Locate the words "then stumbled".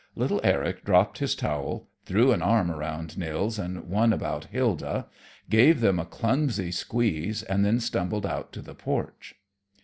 7.63-8.25